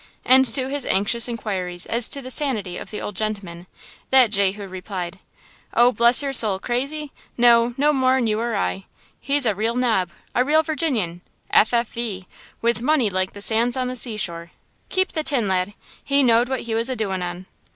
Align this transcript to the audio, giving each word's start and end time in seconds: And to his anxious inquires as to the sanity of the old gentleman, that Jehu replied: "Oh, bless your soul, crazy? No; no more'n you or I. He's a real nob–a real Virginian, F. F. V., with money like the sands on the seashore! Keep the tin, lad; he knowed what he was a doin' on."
And 0.25 0.47
to 0.47 0.67
his 0.67 0.83
anxious 0.87 1.27
inquires 1.27 1.85
as 1.85 2.09
to 2.09 2.23
the 2.23 2.31
sanity 2.31 2.75
of 2.75 2.89
the 2.89 2.99
old 2.99 3.15
gentleman, 3.15 3.67
that 4.09 4.31
Jehu 4.31 4.65
replied: 4.67 5.19
"Oh, 5.75 5.91
bless 5.91 6.23
your 6.23 6.33
soul, 6.33 6.57
crazy? 6.57 7.11
No; 7.37 7.75
no 7.77 7.93
more'n 7.93 8.25
you 8.25 8.39
or 8.39 8.55
I. 8.55 8.85
He's 9.19 9.45
a 9.45 9.53
real 9.53 9.75
nob–a 9.75 10.43
real 10.43 10.63
Virginian, 10.63 11.21
F. 11.51 11.71
F. 11.71 11.89
V., 11.89 12.25
with 12.63 12.81
money 12.81 13.11
like 13.11 13.33
the 13.33 13.43
sands 13.43 13.77
on 13.77 13.89
the 13.89 13.95
seashore! 13.95 14.49
Keep 14.89 15.11
the 15.11 15.21
tin, 15.23 15.47
lad; 15.47 15.75
he 16.03 16.23
knowed 16.23 16.49
what 16.49 16.61
he 16.61 16.73
was 16.73 16.89
a 16.89 16.95
doin' 16.95 17.21
on." 17.21 17.45